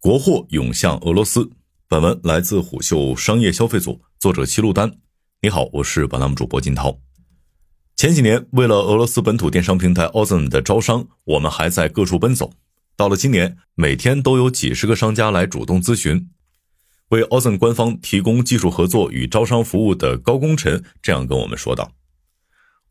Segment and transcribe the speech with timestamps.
[0.00, 1.50] 国货涌向俄罗斯。
[1.86, 4.90] 本文来自虎嗅商业消费组，作者齐路丹。
[5.42, 6.98] 你好，我是本栏目主播金涛。
[7.96, 12.50] 前几年，为了俄罗斯本土电商平台 Ozon 的招商，我们还在各处奔走。
[12.96, 16.30] 到了今年，每天都有几十个商家来主动咨询。
[17.10, 21.92] 为 Ozon 官方提供技术合作与招商服务的高功臣这样跟我们说道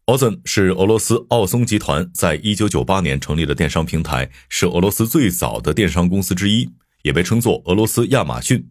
[0.06, 6.70] ：“Ozon 是俄罗斯奥松集团在一九九八年成立的电商平台，是俄罗斯最早的电商公司之一。”
[7.04, 8.70] 也被称作俄罗斯亚马逊。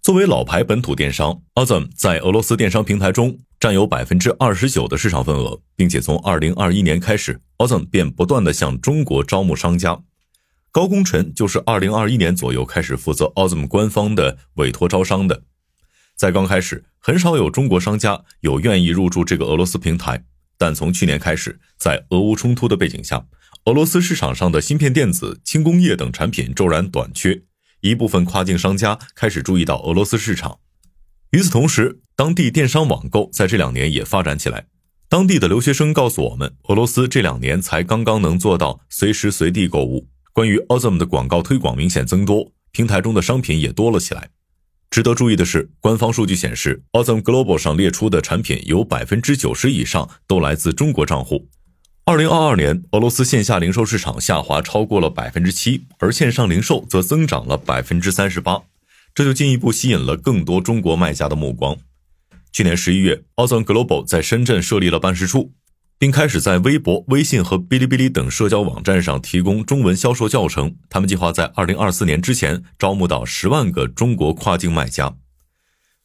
[0.00, 10.00] 作为老牌本土电商，Ozon 在俄罗斯电商平台中占有百分之二十九的市场份额，并且从二零二一年开始，Ozon 便不断的向中国招募商家。
[10.70, 15.42] 高功臣就是二零二一年左右开始负责 Ozon 官方的委托招商的。
[16.14, 20.24] 在刚开始，很少有中国商家有愿意入驻这个俄罗斯平台，
[20.56, 23.26] 但从去年开始，在俄乌冲突的背景下，
[23.64, 27.42] 俄罗斯市场上的芯片电子、轻工业等产品骤然短缺。
[27.80, 30.58] 一部分跨境商家开始注意到俄罗斯市场，
[31.30, 34.66] 与此同时，当地电商网购在这两年也发展起来。
[35.08, 40.08] 当地的留学生告诉我们，俄罗斯这两年才刚刚能做到随时随地购物。
[40.32, 44.28] 关于 Ozon 的广告推广明显增多，平台中的商品也多了起来。
[44.90, 51.48] 值得注意的是，官方数据显示，Ozon Global 上列出的产品有百分之九十以上都来自中国账户。
[52.08, 58.62] 二零二二年，俄罗斯线下零售市场下滑超过了百分之七，而线上零售则增长了百分之三十八，
[59.14, 61.76] 这就进一步吸引了更多中国卖家的目光。
[62.50, 65.52] 去年十一月，Ozon Global 在深圳设立了办事处，
[65.98, 70.76] 并开始在微博、微信和哔哩哔哩等社交网站上提供中文销售教程。
[70.88, 75.14] 他们计划在二零二四年之前招募到十万个中国跨境卖家。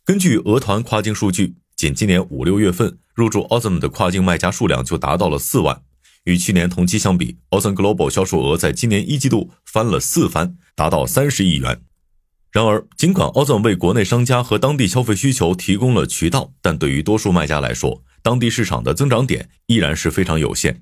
[0.03, 5.81] 根据俄团跨境数据，仅今年五六月份入驻 Ozon 的跨境卖家数量就达到了四万。
[6.25, 11.81] 与去年同期相比，Ozon Global 销售额在今年一季度翻了四番，达到三十亿元。
[12.51, 20.81] 然而，尽管 Ozon 为国内商家和当地消费需求提供了渠道，但对于多数卖家来说，当地市场的增长点依然是非常有限。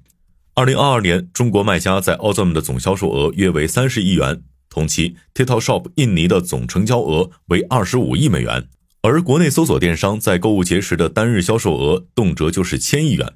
[0.53, 8.67] 二零二二年，中国卖家在 Ozon 的总销售额约为三十亿元，同期 TikTok Shop 印尼的总成交额为二十五亿美元，
[9.01, 13.33] 而国内搜索电商在购物节时的单日销售额动辄就是千亿元。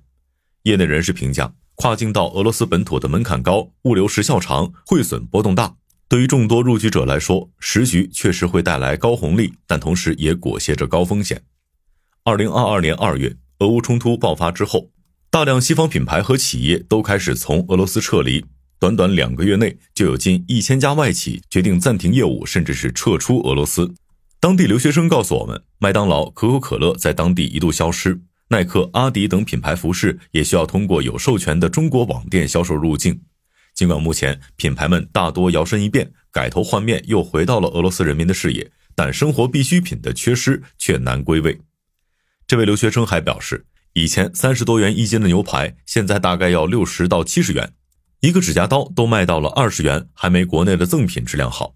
[0.63, 1.53] 业内人士评价。
[1.75, 5.75] 跨境到俄罗斯本土的门槛高，物流时效长，汇损波动大。
[6.07, 11.41] 对于众多入局者来说，时局确实会带来高红利，但同时也裹挟着高风险。
[12.23, 14.89] 二零二二年二月，俄乌冲突爆发之后，
[15.29, 18.45] 大量西方品牌和企业都开始从俄罗斯撤离。
[18.79, 23.93] 短短两个月内，就有近一千家外企决定暂停业务，甚至是撤出俄罗斯。
[24.39, 28.21] 当地留学生告诉我们，麦当劳、可口可乐在当地一度消失。
[28.49, 33.19] 耐克、阿迪等品牌服饰也需要通过有授权的中国网店销售入境。
[33.73, 41.59] 尽管目前品牌们大多摇身一变，改头换面，又回到了俄罗斯人民的视野，但生活必需品的缺失却难归位。
[42.47, 47.65] 这位留学生还表示，以前三十多元一斤的牛排，现在大概要六十到七十元；
[48.21, 51.75] 一个指甲刀都卖到了二十元，还没国内的赠品质量好。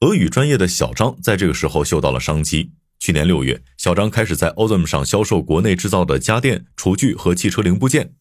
[0.00, 2.72] 俄语专业的小张在这个时候嗅到了商机。
[2.98, 8.14] 去年六月，小张开始在 Ozon 上销售国内制造的家电、厨具和汽车零部件。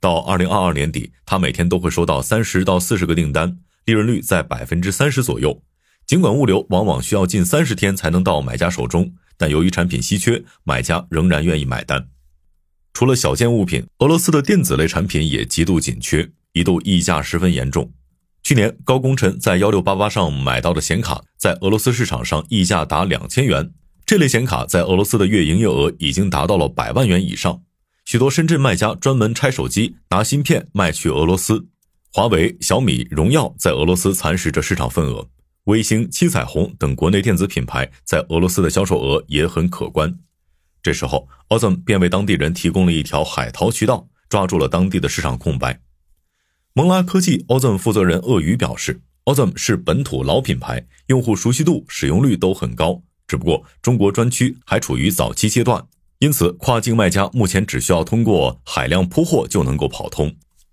[0.00, 5.62] 到二零二二年底，他每天都会收到三十到四十个订单，利润率在百分之三十左右。
[6.06, 12.08] 尽管物流往往需要近三十天才能到买家手中，但由于产品稀缺，买家仍然愿意买单。
[12.92, 17.92] 除了小件物品，俄罗斯的电子类产品也极度紧缺，一度溢价十分严重。
[18.42, 23.70] 去年，高功臣在幺六八八上买到的显卡，在俄罗斯市场上溢价达两千元。
[24.12, 27.62] 这类显卡在俄罗斯的月营业额已经达到了百万元以上，
[28.04, 31.66] 许多深圳卖家专门拆手机拿芯片卖去俄罗斯。
[32.12, 35.26] 华为、小米、荣耀在俄罗斯蚕食着市场份额，
[35.64, 40.14] 微星、七彩虹等国内电子品牌在俄罗斯的销售额也很可观。
[40.82, 45.80] 这时候，Ozon 便为当地人提供了一条海淘渠道，抓住了当地的市场空白。
[46.74, 53.00] 蒙拉科技 Ozon 负责人鳄鱼表示，Ozon 是本土老品牌，用户熟悉度、使用率都很高。
[53.32, 55.82] 只不过中国专区还处于早期阶段，
[56.18, 60.30] 因此跨境卖家目前只需要通过海量铺货就能够跑通。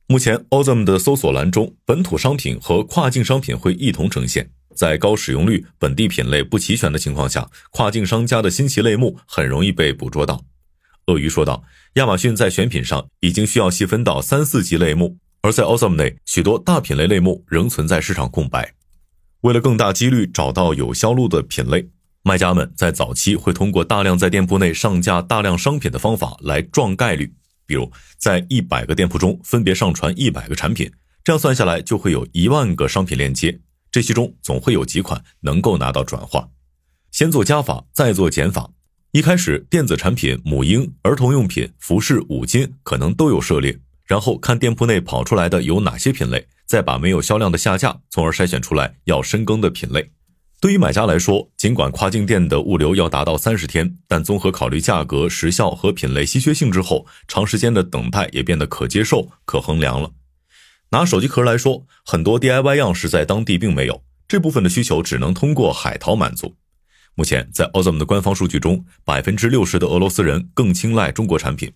[0.07, 4.49] 目前 o z o m 的搜索栏中，本土商品和跨境商品会一同呈现。
[4.75, 10.43] 在高使用率、本地品类不齐全的情况下，跨境商家的新奇类目很容易被捕捉到。
[11.05, 11.63] 鳄鱼说道
[11.95, 18.73] ：“亚马逊在选品上已经需要细分到三四级类目，而在 o z o m 内，许多大品类类目仍存在市场空白。
[19.41, 21.87] 为了更大几率找到有销路的品类。”
[22.23, 27.33] 卖家们在早期会通过大量在店铺内上架大量商品的方法来撞概率，
[27.65, 30.91] 比如在一百个店铺中分别上传一百个产品，
[31.23, 33.59] 这样算下来就会有一万个商品链接。
[33.91, 36.49] 这其中总会有几款能够拿到转化。
[37.11, 38.69] 先做加法，再做减法。
[39.11, 50.11] 一开始，电子产品、母婴、儿童用品、服饰、五金可能都有涉猎，然后看店铺内跑出来的有哪些品类，再把没有销量的下架，从而筛选出来要深耕的品类。
[50.61, 60.11] 对于买家来说，尽管跨境店的物流要达到三十天，但综合考虑价格、时效和品类稀缺性之后，长时间的等待也变得可接受、可衡量了。
[60.89, 66.57] 拿手机壳来说，很多 DIY 样式在当地并没有，这部分的需求只能通过海淘满足。
[67.15, 71.71] 目前，在 o z o m 的官方数据中，百分之六十的俄罗斯人更青睐中国产品。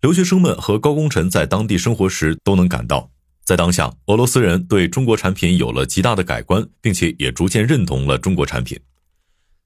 [0.00, 3.10] 留学生们和高工程在当地生活时都能感到，
[3.48, 8.78] 在当下，俄罗斯人对中国产品有了极大的改观，并且也逐渐认同了中国产品。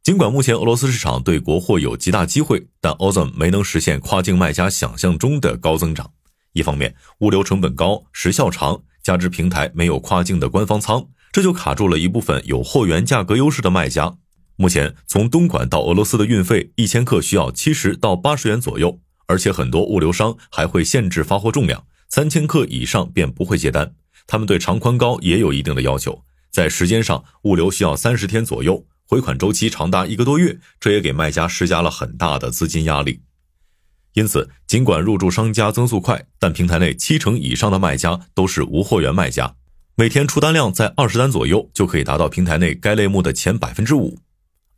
[0.05, 6.09] 尽管目前俄罗斯市场对国货有极大机会，但 o z o m 没能实现跨境卖家想象中的高增长。
[6.53, 14.15] 一方面，物流成本高，时效长，加之平台没有跨境的官方仓，这就卡住了一部分有货源价格优势的卖家。
[14.55, 23.95] 目前，从东莞到俄罗斯的运费一千克需要七十到八十元左右，而且很多物流商还会限制发货重量，三千克以上便不会接单。
[24.27, 33.23] 他们对长宽高也有一定的要求，在时间上，物流需要三十天左右，回款周期长达一个多月，这也给卖家施加了很大的资金压力。
[34.13, 39.55] 因此，尽管入驻商家增速快，但平台内七成以上的卖家都是无货源卖家，
[39.95, 44.19] 每天出单量在二十单左右，就可以达到平台内该类目的前百分之五。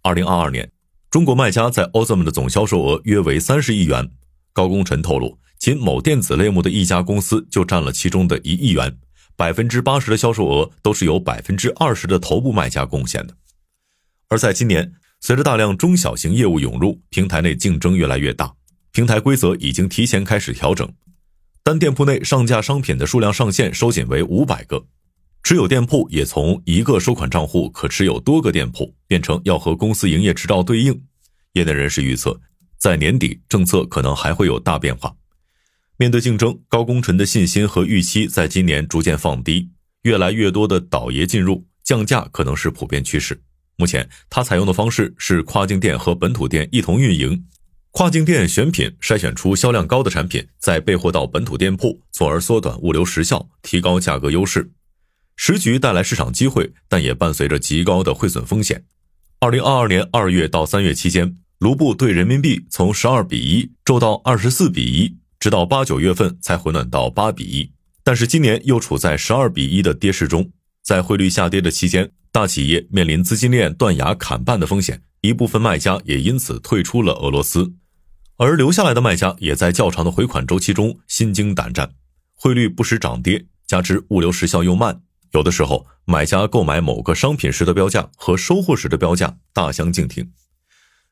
[0.02, 0.70] 二零二二年，
[1.10, 4.12] 中国卖家在 o z o m 的总销售额约为三十亿元。
[4.55, 8.97] 高功臣透露，仅某电子类目的一家公司就占了其中的一亿元，
[9.37, 13.37] 百分之八十的销售额都是由百分之二十的头部卖家贡献的。
[14.29, 18.55] 而在今年，随着大量中小型业务涌入，平台内竞争越来越大，
[18.93, 20.89] 平台规则已经提前开始调整，
[21.65, 24.87] 单店铺内上架商品的数量上限收紧为五百个。
[25.43, 31.03] 持有店铺也从一个收款账户可持有多个店铺，变成要和公司营业执照对应。
[31.53, 32.41] 业内人士预测，
[32.84, 35.16] 在年底政策可能还会有大变化。
[35.96, 39.70] 面对竞争，高工程的信心和预期在今年逐渐放低，
[40.02, 43.40] 越来越多的倒爷进入，降价可能是普遍趋势。
[43.76, 47.46] 目前，他采用的方式是跨境店和本土店一同运营，
[47.92, 54.70] 跨境店选品筛选出销量高的产品，再备货到本土店铺，从而缩短物流时效，提高价格优势。
[55.36, 58.84] 时局带来市场机会，但也伴随着极高的汇损风险。
[59.40, 67.72] 二零二二年二月到三月期间，卢布对人民币从十二比一骤到二十四比一，直到八九月份才回暖到八比一。
[68.02, 70.50] 但是今年又处在十二比一的跌势中，
[70.82, 77.72] 在汇率下跌的期间，大企业面临资金链断崖砍半的风险，一部分卖家也因此退出了俄罗斯，
[78.37, 81.93] 而留下来的卖家也在较长的回款周期中心惊胆战。
[82.34, 85.00] 汇率不时涨跌，加之物流时效又慢。
[85.32, 90.31] 有的时候，买家购买某个商品时的标价和收货时的标价大相径庭。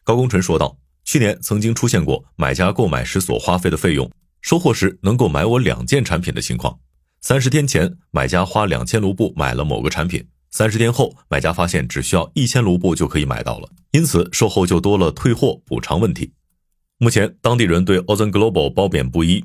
[0.05, 4.11] 高工程说道：“去年曾经出现过买家购买时所花费的费用，
[4.41, 6.81] 收货时能够买我两件产品的情况。
[7.21, 16.33] 三十天前，买家花两千卢布买了某个产品，三十天后，买家发现只需要一千卢布就可以买到了，因此售后就多了退货补偿问题。
[16.99, 19.45] 目前，当地人对 Ozon Global 褒贬不一。”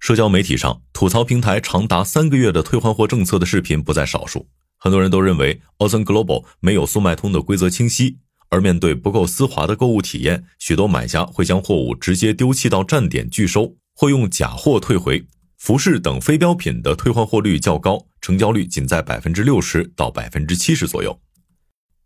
[0.00, 4.46] 社交媒体上吐槽平台长达三个月的退换货政策的视频不在少数，
[4.76, 8.18] 很多人都认为 Ozon Global 没有速卖通的规则清晰，
[8.54, 15.26] 而面对不够丝滑的购物体验，许多买家会将货物直接丢弃到站点拒收，或用假货退回。
[15.58, 21.20] 服饰等非标品的退换货率较高，成交率仅在百分之六十到百分之七十左右。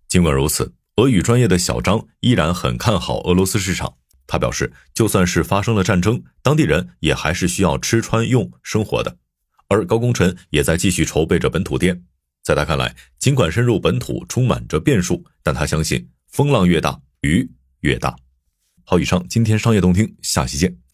[0.08, 3.96] 尽管如此，俄语专业的小张依然很看好俄罗斯市场。
[4.26, 9.18] 他表示，就算是发生了战争，当地人也还是需要吃穿用生活的。
[9.68, 12.04] 而高功臣也在继续筹备着本土店。
[12.42, 18.16] 在他看来，尽管深入本土充满着变数，但他相信风浪越大，鱼越大。
[18.84, 20.78] 好，以上今天商业动听，下期见。